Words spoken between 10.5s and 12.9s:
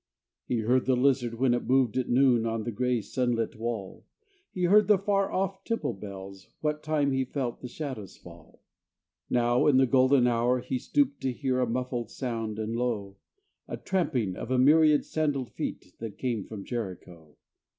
he stooped to hear A muffled sound and